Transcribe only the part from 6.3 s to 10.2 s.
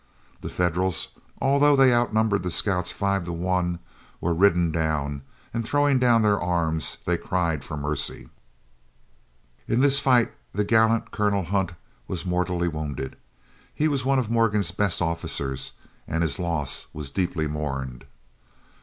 arms they cried for mercy. In this